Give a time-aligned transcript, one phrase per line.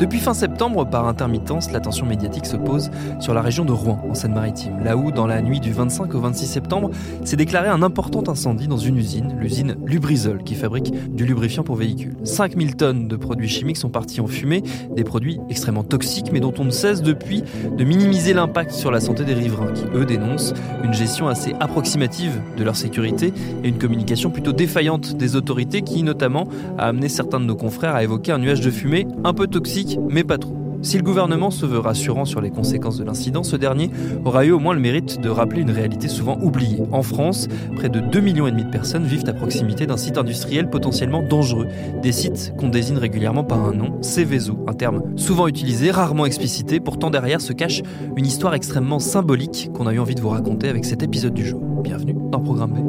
[0.00, 2.90] Depuis fin septembre, par intermittence, l'attention médiatique se pose
[3.20, 6.20] sur la région de Rouen, en Seine-Maritime, là où, dans la nuit du 25 au
[6.20, 6.90] 26 septembre,
[7.24, 11.76] s'est déclaré un important incendie dans une usine, l'usine Lubrizol, qui fabrique du lubrifiant pour
[11.76, 12.16] véhicules.
[12.24, 14.64] 5000 tonnes de produits chimiques sont partis en fumée,
[14.96, 17.44] des produits extrêmement toxiques, mais dont on ne cesse depuis
[17.78, 22.40] de minimiser l'impact sur la santé des riverains, qui, eux, dénoncent une gestion assez approximative
[22.56, 27.38] de leur sécurité et une communication plutôt défaillante des autorités, qui, notamment, a amené certains
[27.38, 30.56] de nos confrères à évoquer un nuage de fumée un peu toxique mais pas trop.
[30.84, 33.90] Si le gouvernement se veut rassurant sur les conséquences de l'incident, ce dernier
[34.26, 36.82] aura eu au moins le mérite de rappeler une réalité souvent oubliée.
[36.92, 41.22] En France, près de 2,5 millions de personnes vivent à proximité d'un site industriel potentiellement
[41.22, 41.68] dangereux.
[42.02, 46.80] Des sites qu'on désigne régulièrement par un nom, Céveso, un terme souvent utilisé, rarement explicité,
[46.80, 47.80] pourtant derrière se cache
[48.14, 51.46] une histoire extrêmement symbolique qu'on a eu envie de vous raconter avec cet épisode du
[51.46, 51.62] jour.
[51.82, 52.80] Bienvenue dans Programme B.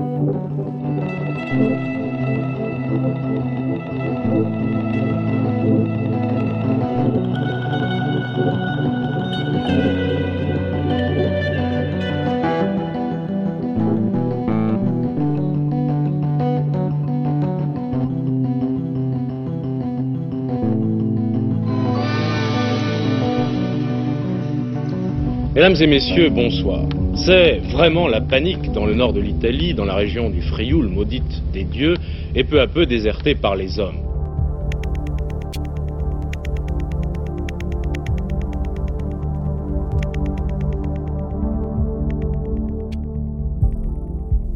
[25.56, 26.82] Mesdames et messieurs, bonsoir.
[27.16, 31.50] C'est vraiment la panique dans le nord de l'Italie, dans la région du Frioul, maudite
[31.54, 31.94] des dieux,
[32.36, 33.96] et peu à peu désertée par les hommes.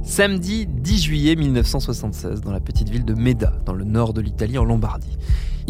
[0.03, 4.57] Samedi 10 juillet 1976, dans la petite ville de Meda, dans le nord de l'Italie,
[4.57, 5.17] en Lombardie.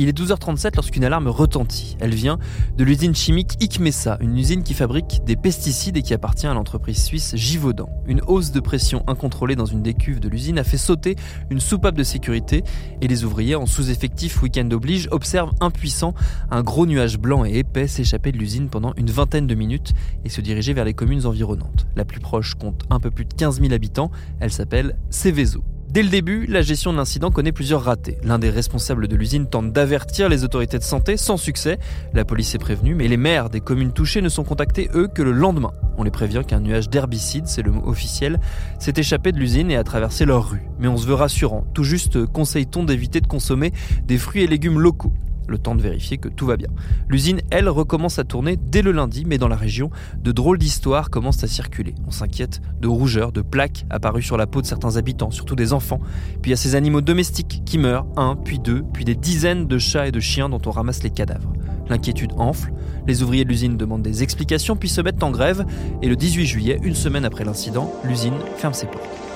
[0.01, 1.97] Il est 12h37 lorsqu'une alarme retentit.
[1.99, 2.39] Elle vient
[2.77, 7.03] de l'usine chimique Icmesa, une usine qui fabrique des pesticides et qui appartient à l'entreprise
[7.03, 7.89] suisse Givaudan.
[8.07, 11.17] Une hausse de pression incontrôlée dans une des cuves de l'usine a fait sauter
[11.49, 12.63] une soupape de sécurité
[13.01, 16.13] et les ouvriers en sous-effectif week-end oblige observent impuissants
[16.49, 19.91] un gros nuage blanc et épais s'échapper de l'usine pendant une vingtaine de minutes
[20.23, 21.87] et se diriger vers les communes environnantes.
[21.97, 25.61] La plus proche compte un peu plus de 15 000 habitants, elle s'appelle Seveso.
[25.91, 28.19] Dès le début, la gestion de l'incident connaît plusieurs ratés.
[28.23, 31.79] L'un des responsables de l'usine tente d'avertir les autorités de santé sans succès.
[32.13, 35.23] La police est prévenue, mais les maires des communes touchées ne sont contactés, eux, que
[35.23, 35.71] le lendemain.
[35.97, 38.39] On les prévient qu'un nuage d'herbicide, c'est le mot officiel,
[38.77, 40.61] s'est échappé de l'usine et a traversé leur rue.
[40.77, 41.65] Mais on se veut rassurant.
[41.73, 43.73] Tout juste conseille-t-on d'éviter de consommer
[44.05, 45.11] des fruits et légumes locaux
[45.49, 46.69] le temps de vérifier que tout va bien.
[47.09, 49.89] L'usine, elle, recommence à tourner dès le lundi, mais dans la région,
[50.21, 51.95] de drôles d'histoires commencent à circuler.
[52.07, 55.73] On s'inquiète de rougeurs, de plaques apparues sur la peau de certains habitants, surtout des
[55.73, 55.99] enfants.
[56.41, 59.67] Puis il y a ces animaux domestiques qui meurent, un, puis deux, puis des dizaines
[59.67, 61.53] de chats et de chiens dont on ramasse les cadavres.
[61.89, 62.71] L'inquiétude enfle,
[63.07, 65.65] les ouvriers de l'usine demandent des explications puis se mettent en grève,
[66.01, 69.28] et le 18 juillet, une semaine après l'incident, l'usine ferme ses portes.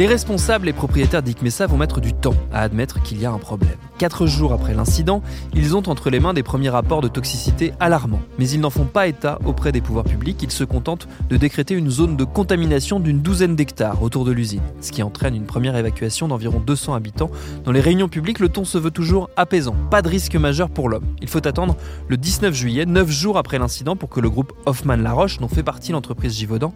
[0.00, 3.36] Les responsables et propriétaires d'Ikmesa vont mettre du temps à admettre qu'il y a un
[3.36, 3.76] problème.
[3.98, 5.20] Quatre jours après l'incident,
[5.52, 8.22] ils ont entre les mains des premiers rapports de toxicité alarmants.
[8.38, 11.74] Mais ils n'en font pas état auprès des pouvoirs publics, ils se contentent de décréter
[11.74, 15.76] une zone de contamination d'une douzaine d'hectares autour de l'usine, ce qui entraîne une première
[15.76, 17.30] évacuation d'environ 200 habitants.
[17.66, 20.88] Dans les réunions publiques, le ton se veut toujours apaisant, pas de risque majeur pour
[20.88, 21.04] l'homme.
[21.20, 21.76] Il faut attendre
[22.08, 25.92] le 19 juillet, 9 jours après l'incident, pour que le groupe Hoffman-Laroche, dont fait partie
[25.92, 26.72] l'entreprise Givaudan,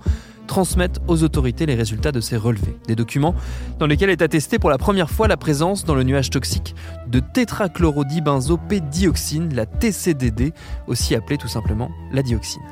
[0.46, 2.76] transmettent aux autorités les résultats de ces relevés.
[3.78, 6.74] Dans lesquels est attestée pour la première fois la présence dans le nuage toxique
[7.06, 10.52] de tétrachlorodibenzopédioxine, la TCDD,
[10.86, 12.62] aussi appelée tout simplement la dioxine.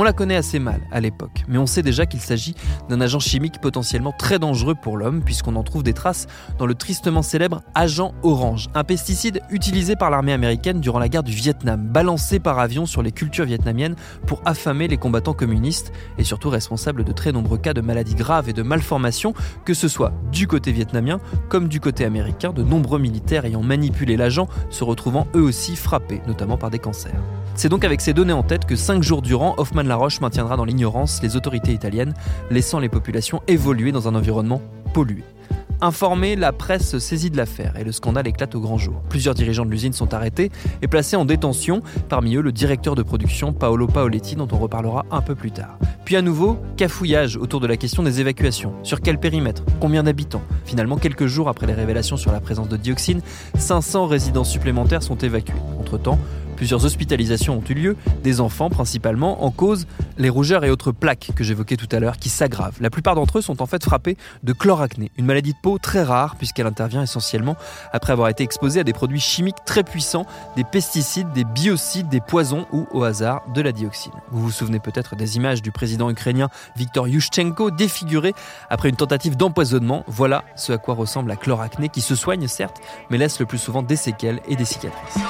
[0.00, 2.54] On la connaît assez mal à l'époque, mais on sait déjà qu'il s'agit
[2.88, 6.26] d'un agent chimique potentiellement très dangereux pour l'homme, puisqu'on en trouve des traces
[6.56, 11.22] dans le tristement célèbre agent orange, un pesticide utilisé par l'armée américaine durant la guerre
[11.22, 13.94] du Vietnam, balancé par avion sur les cultures vietnamiennes
[14.26, 18.48] pour affamer les combattants communistes, et surtout responsable de très nombreux cas de maladies graves
[18.48, 19.34] et de malformations,
[19.66, 21.20] que ce soit du côté vietnamien
[21.50, 26.22] comme du côté américain, de nombreux militaires ayant manipulé l'agent se retrouvant eux aussi frappés,
[26.26, 27.20] notamment par des cancers.
[27.54, 30.64] C'est donc avec ces données en tête que cinq jours durant, Hoffman Laroche maintiendra dans
[30.64, 32.14] l'ignorance les autorités italiennes,
[32.48, 34.62] laissant les populations évoluer dans un environnement
[34.94, 35.24] pollué.
[35.80, 39.02] Informée, la presse se saisit de l'affaire et le scandale éclate au grand jour.
[39.08, 43.02] Plusieurs dirigeants de l'usine sont arrêtés et placés en détention, parmi eux le directeur de
[43.02, 45.76] production Paolo Paoletti dont on reparlera un peu plus tard.
[46.04, 48.74] Puis à nouveau, cafouillage autour de la question des évacuations.
[48.84, 49.64] Sur quel périmètre?
[49.80, 50.42] Combien d'habitants?
[50.66, 53.22] Finalement, quelques jours après les révélations sur la présence de dioxine,
[53.58, 55.54] 500 résidents supplémentaires sont évacués.
[55.80, 56.18] Entre-temps,
[56.60, 59.86] Plusieurs hospitalisations ont eu lieu, des enfants principalement, en cause
[60.18, 62.76] les rougeurs et autres plaques que j'évoquais tout à l'heure qui s'aggravent.
[62.82, 66.02] La plupart d'entre eux sont en fait frappés de chloracné, une maladie de peau très
[66.02, 67.56] rare puisqu'elle intervient essentiellement
[67.94, 72.20] après avoir été exposée à des produits chimiques très puissants, des pesticides, des biocides, des
[72.20, 74.12] poisons ou au hasard de la dioxine.
[74.30, 78.34] Vous vous souvenez peut-être des images du président ukrainien Viktor Yushchenko défiguré
[78.68, 80.04] après une tentative d'empoisonnement.
[80.08, 83.56] Voilà ce à quoi ressemble la chloracné qui se soigne certes, mais laisse le plus
[83.56, 85.24] souvent des séquelles et des cicatrices.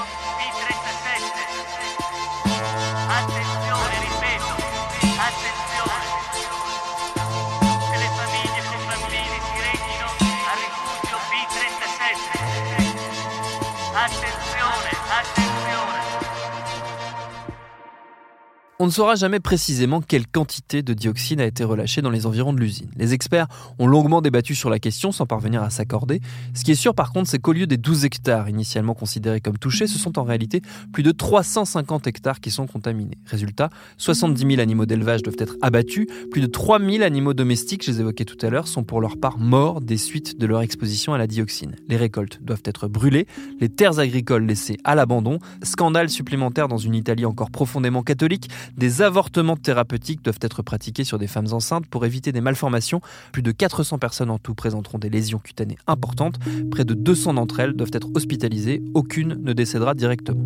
[18.82, 22.54] On ne saura jamais précisément quelle quantité de dioxine a été relâchée dans les environs
[22.54, 22.88] de l'usine.
[22.96, 23.46] Les experts
[23.78, 26.22] ont longuement débattu sur la question sans parvenir à s'accorder.
[26.54, 29.58] Ce qui est sûr par contre, c'est qu'au lieu des 12 hectares initialement considérés comme
[29.58, 30.62] touchés, ce sont en réalité
[30.94, 33.18] plus de 350 hectares qui sont contaminés.
[33.26, 33.68] Résultat,
[33.98, 38.00] 70 000 animaux d'élevage doivent être abattus, plus de 3 000 animaux domestiques, je les
[38.00, 41.18] évoquais tout à l'heure, sont pour leur part morts des suites de leur exposition à
[41.18, 41.76] la dioxine.
[41.88, 43.26] Les récoltes doivent être brûlées,
[43.60, 49.02] les terres agricoles laissées à l'abandon, scandale supplémentaire dans une Italie encore profondément catholique, des
[49.02, 53.00] avortements thérapeutiques doivent être pratiqués sur des femmes enceintes pour éviter des malformations.
[53.32, 56.38] Plus de 400 personnes en tout présenteront des lésions cutanées importantes.
[56.70, 58.82] Près de 200 d'entre elles doivent être hospitalisées.
[58.94, 60.44] Aucune ne décédera directement.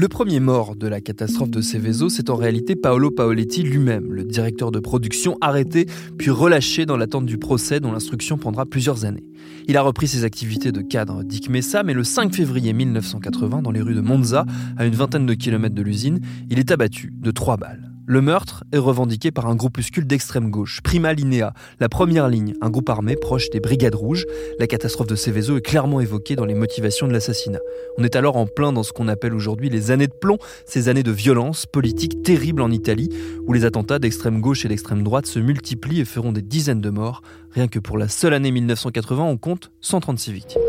[0.00, 4.22] Le premier mort de la catastrophe de Seveso, c'est en réalité Paolo Paoletti lui-même, le
[4.22, 5.86] directeur de production arrêté
[6.16, 9.24] puis relâché dans l'attente du procès dont l'instruction prendra plusieurs années.
[9.66, 13.72] Il a repris ses activités de cadre d'Ic Messa, mais le 5 février 1980, dans
[13.72, 14.46] les rues de Monza,
[14.76, 17.87] à une vingtaine de kilomètres de l'usine, il est abattu de trois balles.
[18.10, 22.70] Le meurtre est revendiqué par un groupuscule d'extrême gauche, Prima Linea, la première ligne, un
[22.70, 24.24] groupe armé proche des Brigades Rouges.
[24.58, 27.58] La catastrophe de Seveso est clairement évoquée dans les motivations de l'assassinat.
[27.98, 30.88] On est alors en plein dans ce qu'on appelle aujourd'hui les années de plomb, ces
[30.88, 33.10] années de violence politique terrible en Italie,
[33.46, 36.88] où les attentats d'extrême gauche et d'extrême droite se multiplient et feront des dizaines de
[36.88, 37.20] morts.
[37.52, 40.62] Rien que pour la seule année 1980, on compte 136 victimes.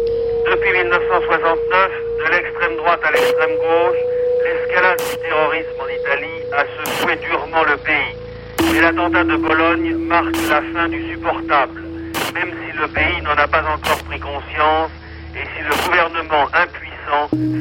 [0.46, 4.19] Depuis 1969, de l'extrême droite à l'extrême gauche,
[4.50, 8.75] l'escalade du terrorisme en Italie a secoué durement le pays.
[8.75, 11.81] Et l'attentat de Bologne marque la fin du supportable,
[12.34, 14.92] même si le pays n'en a pas encore pris conscience
[15.36, 16.89] et si le gouvernement impuissant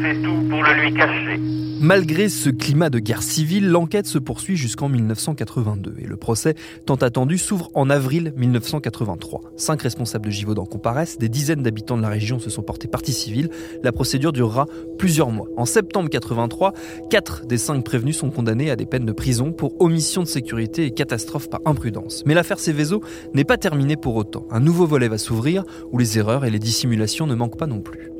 [0.03, 1.41] fait tout pour le lui cacher.
[1.81, 6.55] Malgré ce climat de guerre civile, l'enquête se poursuit jusqu'en 1982 et le procès
[6.87, 9.43] tant attendu s'ouvre en avril 1983.
[9.57, 13.13] Cinq responsables de Givaudan comparaissent, des dizaines d'habitants de la région se sont portés partie
[13.13, 13.49] civile.
[13.85, 14.67] La procédure durera
[14.99, 15.47] plusieurs mois.
[15.57, 16.73] En septembre 83,
[17.11, 20.85] quatre des cinq prévenus sont condamnés à des peines de prison pour omission de sécurité
[20.85, 22.25] et catastrophe par imprudence.
[22.27, 23.03] Mais l'affaire Céveso
[23.35, 24.47] n'est pas terminée pour autant.
[24.51, 25.63] Un nouveau volet va s'ouvrir
[25.93, 28.11] où les erreurs et les dissimulations ne manquent pas non plus.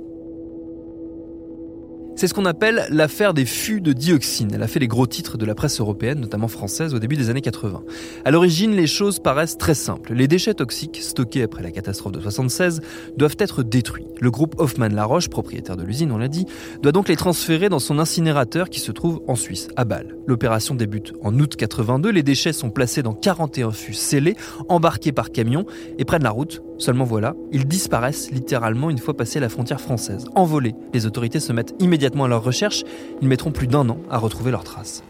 [2.19, 4.51] C'est ce qu'on appelle l'affaire des fûts de dioxine.
[4.53, 7.31] Elle a fait les gros titres de la presse européenne, notamment française, au début des
[7.31, 7.85] années 80.
[8.25, 10.15] À l'origine, les choses paraissent très simples.
[10.15, 12.81] Les déchets toxiques stockés après la catastrophe de 76
[13.17, 14.09] doivent être détruits.
[14.21, 16.45] Le groupe Hoffmann Laroche, propriétaire de l'usine, on l'a dit,
[16.83, 20.17] doit donc les transférer dans son incinérateur qui se trouve en Suisse, à Bâle.
[20.27, 22.11] L'opération débute en août 82.
[22.11, 24.35] Les déchets sont placés dans 41 fûts scellés,
[24.69, 25.67] embarqués par camion
[25.99, 26.63] et prennent la route.
[26.79, 30.27] Seulement voilà, ils disparaissent littéralement une fois passée la frontière française.
[30.35, 32.85] Envolés, les autorités se mettent immédiatement à leur recherche,
[33.21, 35.03] ils mettront plus d'un an à retrouver leurs traces.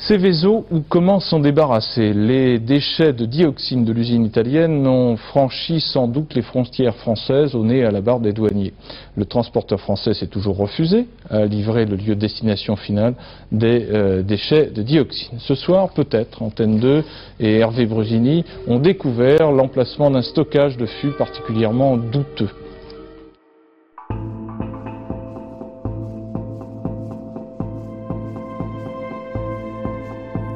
[0.00, 2.14] Céveso ou comment s'en débarrasser?
[2.14, 7.62] Les déchets de dioxine de l'usine italienne ont franchi sans doute les frontières françaises au
[7.64, 8.72] nez à la barre des douaniers.
[9.14, 13.14] Le transporteur français s'est toujours refusé à livrer le lieu de destination final
[13.52, 15.38] des euh, déchets de dioxine.
[15.38, 17.04] Ce soir, peut-être, Antenne 2
[17.38, 22.48] et Hervé Brusini ont découvert l'emplacement d'un stockage de fûts particulièrement douteux.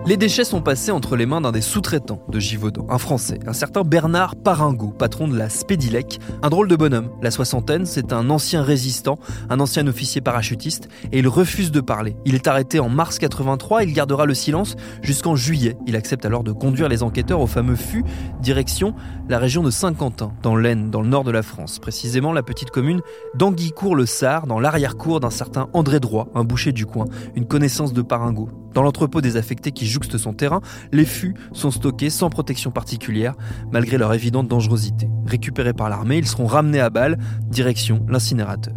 [0.07, 3.55] Les déchets sont passés entre les mains d'un des sous-traitants de Givaudan, un Français, un
[3.55, 7.09] certain Bernard Paringo, patron de la Spédilec, un drôle de bonhomme.
[7.23, 9.19] La soixantaine, c'est un ancien résistant,
[9.49, 12.19] un ancien officier parachutiste, et il refuse de parler.
[12.27, 15.79] Il est arrêté en mars 83, il gardera le silence jusqu'en juillet.
[15.87, 18.05] Il accepte alors de conduire les enquêteurs au fameux FU,
[18.43, 18.95] direction
[19.31, 22.71] la région de Saint-Quentin, dans l'Aisne, dans le nord de la France, précisément la petite
[22.71, 23.01] commune
[23.37, 27.07] d'Anguicourt-le-Sar, dans l'arrière-cour d'un certain André Droit, un boucher du coin,
[27.37, 28.51] une connaissance de Paringo.
[28.75, 30.61] Dans l'entrepôt désaffecté qui jouxte son terrain,
[30.93, 33.35] les fûts sont stockés sans protection particulière,
[33.73, 35.09] malgré leur évidente dangerosité.
[35.27, 38.75] Récupérés par l'armée, ils seront ramenés à balle, direction l'incinérateur.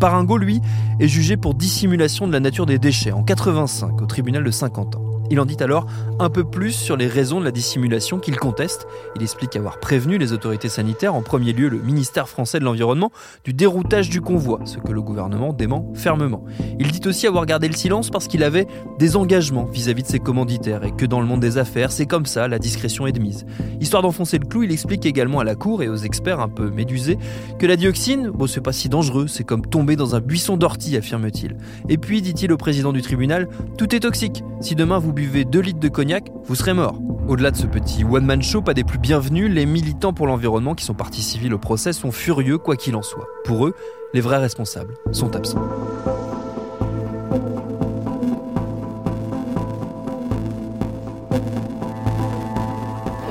[0.00, 0.60] Paringo, lui,
[0.98, 4.96] est jugé pour dissimulation de la nature des déchets en 85 au tribunal de 50
[4.96, 5.09] ans.
[5.30, 5.86] Il en dit alors
[6.18, 8.86] un peu plus sur les raisons de la dissimulation qu'il conteste.
[9.16, 13.12] Il explique avoir prévenu les autorités sanitaires, en premier lieu le ministère français de l'Environnement,
[13.44, 16.44] du déroutage du convoi, ce que le gouvernement dément fermement.
[16.78, 18.66] Il dit aussi avoir gardé le silence parce qu'il avait
[18.98, 22.26] des engagements vis-à-vis de ses commanditaires et que dans le monde des affaires, c'est comme
[22.26, 23.46] ça, la discrétion est de mise.
[23.80, 26.70] Histoire d'enfoncer le clou, il explique également à la cour et aux experts un peu
[26.70, 27.18] médusés
[27.58, 30.96] que la dioxine, bon, c'est pas si dangereux, c'est comme tomber dans un buisson d'ortie,
[30.96, 31.56] affirme-t-il.
[31.88, 34.42] Et puis, dit-il au président du tribunal, tout est toxique.
[34.60, 36.94] Si demain vous buvez 2 litres de cognac, vous serez mort.
[37.28, 40.82] Au-delà de ce petit one-man show, pas des plus bienvenus, les militants pour l'environnement qui
[40.82, 43.26] sont partis civils au procès sont furieux quoi qu'il en soit.
[43.44, 43.74] Pour eux,
[44.14, 45.60] les vrais responsables sont absents.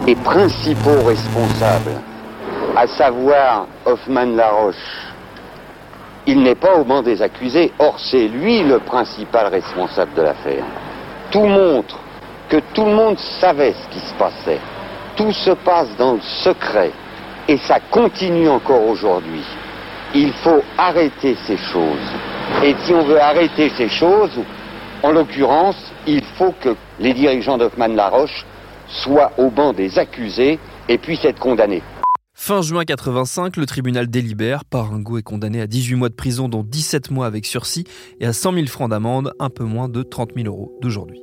[0.06, 2.02] Les principaux responsables,
[2.78, 4.76] à savoir Hoffman Laroche,
[6.28, 10.66] il n'est pas au banc des accusés, or c'est lui le principal responsable de l'affaire
[11.32, 12.00] tout montre
[12.50, 14.60] que tout le monde savait ce qui se passait.
[15.16, 16.92] Tout se passe dans le secret
[17.48, 19.44] et ça continue encore aujourd'hui.
[20.16, 22.10] Il faut arrêter ces choses.
[22.64, 24.40] Et si on veut arrêter ces choses,
[25.04, 28.46] en l'occurrence, il faut que les dirigeants d'Hoffman Laroche
[28.88, 31.84] soient au banc des accusés et puissent être condamnés.
[32.42, 34.64] Fin juin 85, le tribunal délibère.
[34.64, 37.84] Paringo est condamné à 18 mois de prison, dont 17 mois avec sursis,
[38.22, 41.20] et à 100 000 francs d'amende, un peu moins de 30 000 euros d'aujourd'hui.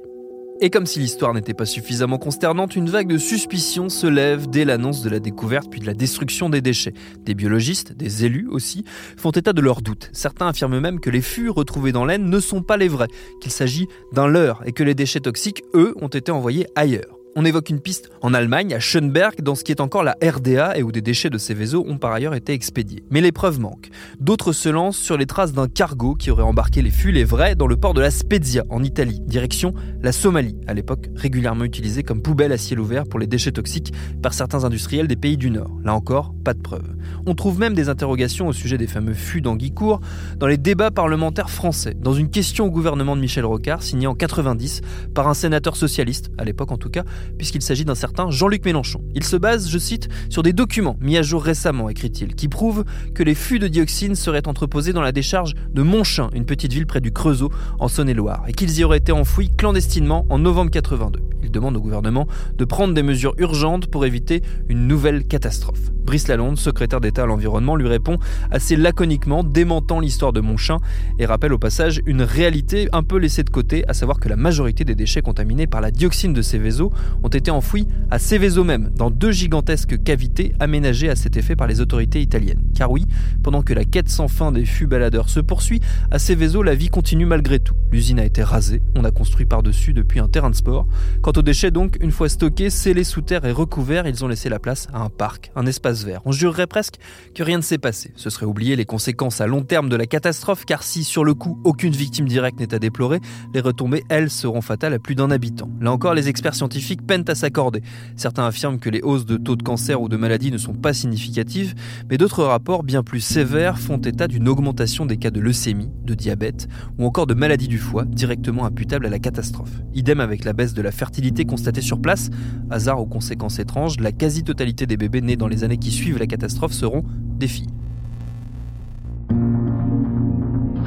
[0.61, 4.67] Et comme si l'histoire n'était pas suffisamment consternante, une vague de suspicion se lève dès
[4.67, 6.93] l'annonce de la découverte puis de la destruction des déchets.
[7.25, 8.85] Des biologistes, des élus aussi,
[9.17, 10.11] font état de leurs doutes.
[10.13, 13.09] Certains affirment même que les fûts retrouvés dans l'aine ne sont pas les vrais,
[13.41, 17.16] qu'il s'agit d'un leurre et que les déchets toxiques, eux, ont été envoyés ailleurs.
[17.39, 20.79] On évoque une piste en Allemagne, à Schönberg, dans ce qui est encore la RDA
[20.79, 23.05] et où des déchets de Céveso ont par ailleurs été expédiés.
[23.11, 23.91] Mais les preuves manquent.
[24.21, 27.55] D'autres se lancent sur les traces d'un cargo qui aurait embarqué les fûts, les vrais,
[27.55, 32.03] dans le port de la Spezia, en Italie, direction la Somalie, à l'époque régulièrement utilisée
[32.03, 35.51] comme poubelle à ciel ouvert pour les déchets toxiques par certains industriels des pays du
[35.51, 35.77] Nord.
[35.85, 36.97] Là encore, pas de preuves.
[37.27, 40.01] On trouve même des interrogations au sujet des fameux fûts d'Anguicourt
[40.39, 44.15] dans les débats parlementaires français, dans une question au gouvernement de Michel Rocard, signée en
[44.15, 44.81] 90
[45.15, 47.05] par un sénateur socialiste, à l'époque en tout cas,
[47.39, 49.03] puisqu'il s'agit d'un certain Jean-Luc Mélenchon.
[49.15, 52.85] Il se base, je cite, sur des documents mis à jour récemment, écrit-il, qui prouvent
[53.15, 56.87] que les fûts de dioxine seraient entreposés dans la décharge de Monchin, une petite ville
[56.87, 61.21] près du Creusot, en Saône-et-Loire, et qu'ils y auraient été enfouis clandestinement en novembre 82.
[61.43, 65.93] Il demande au gouvernement de prendre des mesures urgentes pour éviter une nouvelle catastrophe.
[66.07, 68.19] Brice Lalonde, secrétaire d'État à l'environnement, lui répond
[68.51, 70.79] assez laconiquement, démentant l'histoire de Monchin
[71.19, 74.37] et rappelle au passage une réalité un peu laissée de côté, à savoir que la
[74.37, 76.93] majorité des déchets contaminés par la dioxine de Céveso
[77.23, 81.67] ont été enfouis à Seveso même, dans deux gigantesques cavités aménagées à cet effet par
[81.67, 82.63] les autorités italiennes.
[82.75, 83.07] Car oui,
[83.43, 85.81] pendant que la quête sans fin des fûts baladeurs se poursuit,
[86.11, 87.75] à Seveso la vie continue malgré tout.
[87.91, 90.87] L'usine a été rasée, on a construit par-dessus depuis un terrain de sport.
[91.23, 94.49] Quant aux déchets donc, une fois stockés, scellés sous terre et recouverts, ils ont laissé
[94.49, 96.21] la place à un parc, un espace vert.
[96.25, 96.97] On jurerait presque
[97.35, 98.13] que rien ne s'est passé.
[98.17, 101.35] Ce serait oublier les conséquences à long terme de la catastrophe, car si sur le
[101.35, 103.21] coup aucune victime directe n'est à déplorer,
[103.55, 105.71] les retombées, elles, seront fatales à plus d'un habitant.
[105.81, 107.83] Là encore, les experts scientifiques peinent à s'accorder.
[108.17, 110.93] Certains affirment que les hausses de taux de cancer ou de maladies ne sont pas
[110.93, 111.75] significatives,
[112.11, 116.15] mais d'autres rapports bien plus sévères font état d'une augmentation des cas de leucémie, de
[116.15, 119.73] diabète ou encore de maladies du foie directement imputables à la catastrophe.
[119.95, 122.31] Idem avec la baisse de la fertilité constatée sur place,
[122.71, 126.27] hasard aux conséquences étranges, la quasi-totalité des bébés nés dans les années qui suivent la
[126.27, 127.05] catastrophe seront
[127.39, 127.69] des filles.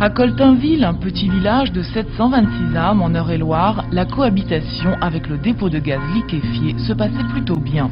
[0.02, 5.68] À Coltainville, un petit village de 726 âmes en Eure-et-Loire, la cohabitation avec le dépôt
[5.68, 7.90] de gaz liquéfié se passait plutôt bien.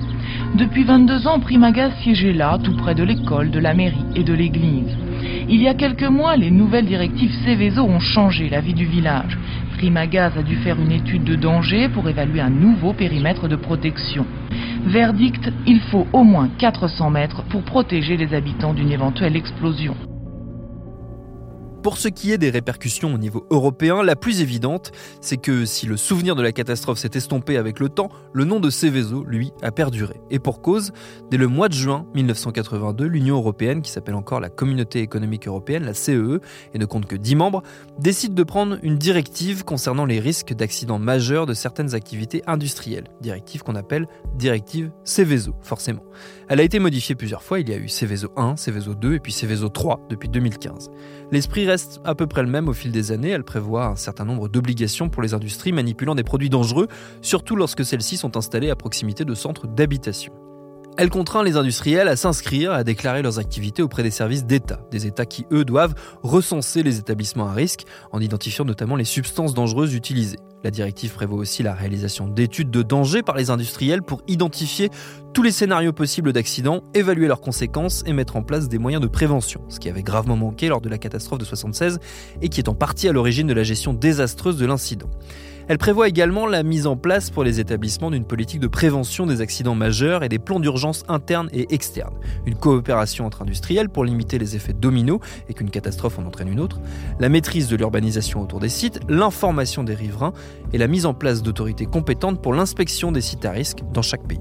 [0.56, 4.34] Depuis 22 ans, Primagaz siégeait là, tout près de l'école, de la mairie et de
[4.34, 4.96] l'église.
[5.50, 9.38] Il y a quelques mois, les nouvelles directives Céveso ont changé la vie du village.
[9.78, 14.26] Primagaz a dû faire une étude de danger pour évaluer un nouveau périmètre de protection.
[14.86, 19.98] Verdict, il faut au moins 400 mètres pour protéger les habitants d'une éventuelle explosion.
[21.88, 24.92] Pour ce qui est des répercussions au niveau européen, la plus évidente,
[25.22, 28.60] c'est que si le souvenir de la catastrophe s'est estompé avec le temps, le nom
[28.60, 30.20] de Seveso, lui, a perduré.
[30.30, 30.92] Et pour cause,
[31.32, 35.86] dès le mois de juin 1982, l'Union européenne, qui s'appelle encore la Communauté économique européenne,
[35.86, 36.42] la CEE, e,
[36.74, 37.64] et ne compte que 10 membres,
[38.00, 43.08] décide de prendre une directive concernant les risques d'accidents majeurs de certaines activités industrielles.
[43.22, 46.04] Directive qu'on appelle directive Seveso, forcément.
[46.50, 49.20] Elle a été modifiée plusieurs fois, il y a eu Seveso 1, Seveso 2 et
[49.22, 50.90] puis Seveso 3 depuis 2015.
[51.32, 54.26] L'esprit reste à peu près le même au fil des années, elle prévoit un certain
[54.26, 56.88] nombre d'obligations pour les industries manipulant des produits dangereux,
[57.22, 60.34] surtout lorsque celles-ci sont installées à proximité de centres d'habitation.
[60.98, 65.06] Elle contraint les industriels à s'inscrire, à déclarer leurs activités auprès des services d'État, des
[65.06, 65.94] États qui, eux, doivent
[66.24, 70.40] recenser les établissements à risque en identifiant notamment les substances dangereuses utilisées.
[70.64, 74.90] La directive prévoit aussi la réalisation d'études de danger par les industriels pour identifier
[75.34, 79.08] tous les scénarios possibles d'accidents, évaluer leurs conséquences et mettre en place des moyens de
[79.08, 82.00] prévention, ce qui avait gravement manqué lors de la catastrophe de 76
[82.42, 85.10] et qui est en partie à l'origine de la gestion désastreuse de l'incident.
[85.70, 89.42] Elle prévoit également la mise en place pour les établissements d'une politique de prévention des
[89.42, 94.40] accidents majeurs et des plans d'urgence internes et externes, une coopération entre industriels pour limiter
[94.40, 95.20] les effets dominos
[95.50, 96.80] et qu'une catastrophe en entraîne une autre,
[97.20, 100.32] la maîtrise de l'urbanisation autour des sites, l'information des riverains
[100.72, 104.26] et la mise en place d'autorités compétentes pour l'inspection des sites à risque dans chaque
[104.26, 104.40] pays.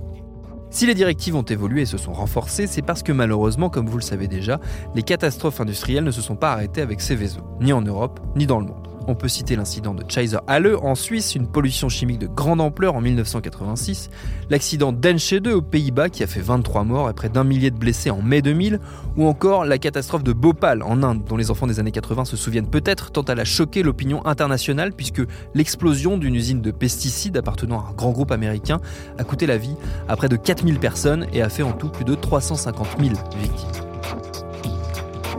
[0.71, 3.99] Si les directives ont évolué et se sont renforcées, c'est parce que malheureusement, comme vous
[3.99, 4.61] le savez déjà,
[4.95, 8.61] les catastrophes industrielles ne se sont pas arrêtées avec Céveso, ni en Europe, ni dans
[8.61, 8.95] le monde.
[9.08, 12.96] On peut citer l'incident de Chaser Halle en Suisse, une pollution chimique de grande ampleur
[12.96, 14.10] en 1986,
[14.50, 18.10] l'accident d'Enschede aux Pays-Bas qui a fait 23 morts et près d'un millier de blessés
[18.10, 18.80] en mai 2000,
[19.16, 22.36] ou encore la catastrophe de Bhopal en Inde, dont les enfants des années 80 se
[22.36, 25.22] souviennent peut-être tant elle a choqué l'opinion internationale puisque
[25.54, 28.80] l'explosion d'une usine de pesticides appartenant à un grand groupe américain
[29.18, 29.76] a coûté la vie
[30.08, 33.10] à près de 4000 personnes et a fait en tout plus de 350 000
[33.40, 33.68] victimes.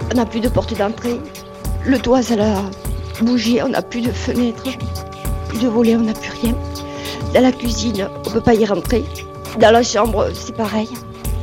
[0.10, 1.20] On n'a plus de porte d'entrée.
[1.86, 2.62] Le toit, ça l'a
[3.24, 4.64] bougie, on n'a plus de fenêtres,
[5.50, 6.56] plus de volets, on n'a plus rien.
[7.34, 9.04] Dans la cuisine, on peut pas y rentrer.
[9.60, 10.90] Dans la chambre, c'est pareil.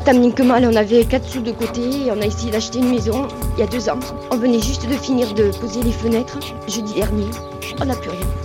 [0.04, 3.26] Tant que on avait 4 sous de côté et on a essayé d'acheter une maison
[3.56, 3.98] il y a deux ans.
[4.30, 6.38] On venait juste de finir de poser les fenêtres
[6.68, 7.26] jeudi dernier.
[7.80, 8.43] On n'a plus rien.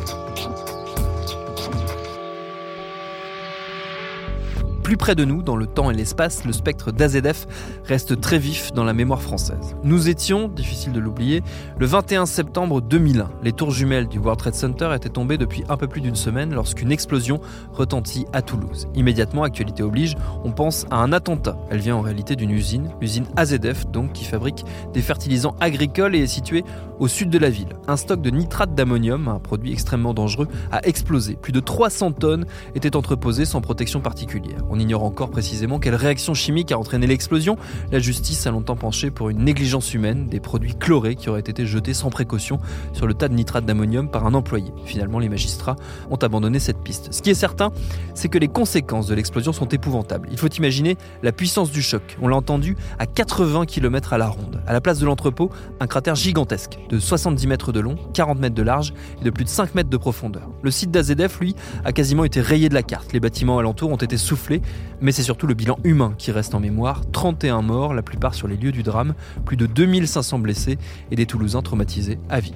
[4.90, 7.46] Plus près de nous, dans le temps et l'espace, le spectre d'AZF
[7.86, 9.76] reste très vif dans la mémoire française.
[9.84, 11.44] Nous étions, difficile de l'oublier,
[11.78, 13.30] le 21 septembre 2001.
[13.44, 16.56] Les tours jumelles du World Trade Center étaient tombées depuis un peu plus d'une semaine
[16.56, 17.40] lorsqu'une explosion
[17.72, 18.88] retentit à Toulouse.
[18.96, 21.56] Immédiatement, actualité oblige, on pense à un attentat.
[21.70, 26.24] Elle vient en réalité d'une usine, l'usine AZF donc, qui fabrique des fertilisants agricoles et
[26.24, 26.64] est située
[26.98, 27.76] au sud de la ville.
[27.88, 31.36] Un stock de nitrate d'ammonium, un produit extrêmement dangereux, a explosé.
[31.36, 34.58] Plus de 300 tonnes étaient entreposées sans protection particulière.
[34.80, 37.58] Ignore encore précisément quelle réaction chimique a entraîné l'explosion.
[37.92, 41.66] La justice a longtemps penché pour une négligence humaine, des produits chlorés qui auraient été
[41.66, 42.60] jetés sans précaution
[42.94, 44.72] sur le tas de nitrate d'ammonium par un employé.
[44.86, 45.76] Finalement, les magistrats
[46.10, 47.12] ont abandonné cette piste.
[47.12, 47.72] Ce qui est certain,
[48.14, 50.28] c'est que les conséquences de l'explosion sont épouvantables.
[50.32, 52.18] Il faut imaginer la puissance du choc.
[52.22, 54.62] On l'a entendu à 80 km à la ronde.
[54.68, 58.56] À la place de l'entrepôt, un cratère gigantesque de 70 mètres de long, 40 mètres
[58.56, 60.50] de large et de plus de 5 mètres de profondeur.
[60.62, 63.14] Le site d'AZF, lui, a quasiment été rayé de la carte.
[63.14, 64.62] Les bâtiments alentours ont été soufflés
[65.02, 67.10] mais c'est surtout le bilan humain qui reste en mémoire.
[67.12, 69.14] 31 morts, la plupart sur les lieux du drame,
[69.46, 70.78] plus de 2500 blessés
[71.12, 72.54] et des Toulousains traumatisés à vie.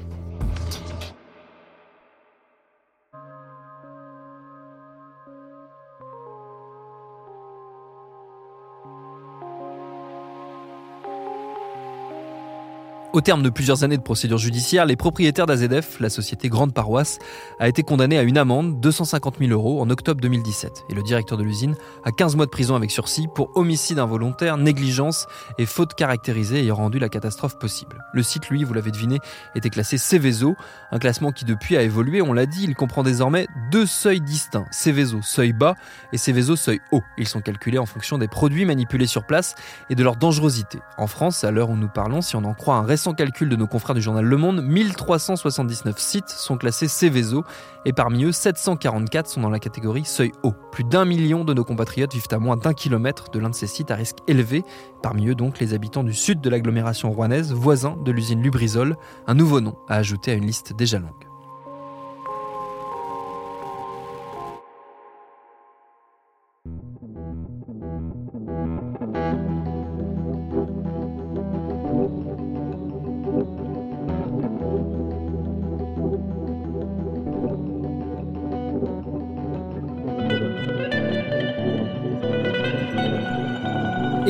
[13.13, 17.19] Au terme de plusieurs années de procédure judiciaire, les propriétaires d'AZF, la société Grande Paroisse,
[17.59, 21.37] a été condamné à une amende 250 000 euros en octobre 2017 et le directeur
[21.37, 25.27] de l'usine a 15 mois de prison avec sursis pour homicide involontaire, négligence
[25.59, 28.03] et faute caractérisée ayant rendu la catastrophe possible.
[28.13, 29.19] Le site, lui, vous l'avez deviné,
[29.53, 30.55] était classé Céveso,
[30.89, 34.65] un classement qui depuis a évolué, on l'a dit, il comprend désormais deux seuils distincts,
[34.71, 35.75] Céveso seuil bas
[36.13, 37.03] et Céveso seuil haut.
[37.19, 39.53] Ils sont calculés en fonction des produits manipulés sur place
[39.91, 40.79] et de leur dangerosité.
[40.97, 43.49] En France, à l'heure où nous parlons, si on en croit un récent sans calcul
[43.49, 47.43] de nos confrères du journal Le Monde, 1379 sites sont classés Céveso
[47.83, 50.53] et parmi eux, 744 sont dans la catégorie seuil haut.
[50.71, 53.67] Plus d'un million de nos compatriotes vivent à moins d'un kilomètre de l'un de ces
[53.67, 54.63] sites à risque élevé,
[55.01, 58.95] parmi eux donc les habitants du sud de l'agglomération rouennaise, voisins de l'usine Lubrizol,
[59.27, 61.32] un nouveau nom à ajouter à une liste déjà longue.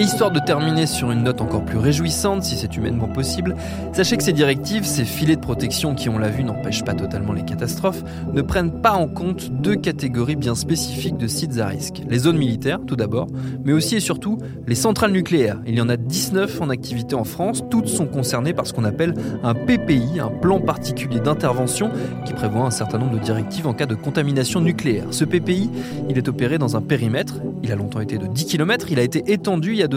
[0.03, 3.55] Et histoire de terminer sur une note encore plus réjouissante, si c'est humainement possible,
[3.93, 7.31] sachez que ces directives, ces filets de protection qui, on l'a vu, n'empêchent pas totalement
[7.31, 12.01] les catastrophes, ne prennent pas en compte deux catégories bien spécifiques de sites à risque.
[12.09, 13.27] Les zones militaires, tout d'abord,
[13.63, 15.61] mais aussi et surtout les centrales nucléaires.
[15.65, 18.83] Il y en a 19 en activité en France, toutes sont concernées par ce qu'on
[18.83, 21.89] appelle un PPI, un plan particulier d'intervention,
[22.25, 25.05] qui prévoit un certain nombre de directives en cas de contamination nucléaire.
[25.11, 25.69] Ce PPI,
[26.09, 29.03] il est opéré dans un périmètre, il a longtemps été de 10 km, il a
[29.03, 29.87] été étendu il y a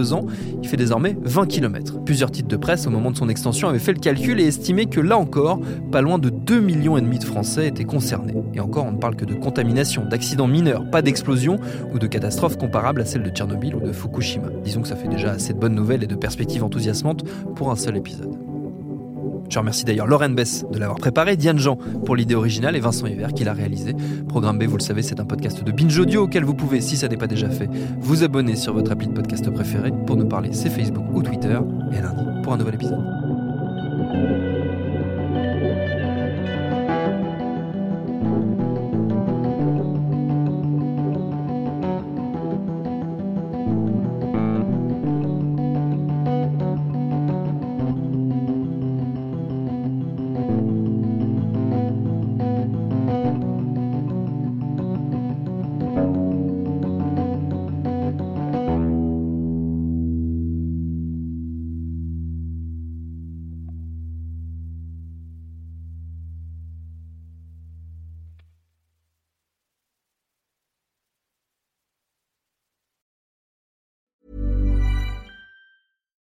[0.63, 2.03] il fait désormais 20 km.
[2.05, 4.87] Plusieurs titres de presse au moment de son extension avaient fait le calcul et estimé
[4.87, 8.35] que là encore, pas loin de 2 millions de Français étaient concernés.
[8.55, 11.59] Et encore, on ne parle que de contamination, d'accidents mineurs, pas d'explosion
[11.93, 14.49] ou de catastrophes comparables à celles de Tchernobyl ou de Fukushima.
[14.65, 17.77] Disons que ça fait déjà assez de bonnes nouvelles et de perspectives enthousiasmantes pour un
[17.77, 18.46] seul épisode.
[19.49, 23.07] Je remercie d'ailleurs Lauren Bess de l'avoir préparé, Diane Jean pour l'idée originale et Vincent
[23.07, 23.95] Hiver qui l'a réalisé.
[24.29, 26.97] Programme B, vous le savez, c'est un podcast de binge audio auquel vous pouvez, si
[26.97, 27.69] ça n'est pas déjà fait,
[28.01, 29.93] vous abonner sur votre appli de podcast préféré.
[30.07, 31.59] Pour nous parler, c'est Facebook ou Twitter.
[31.93, 34.46] Et à lundi pour un nouvel épisode.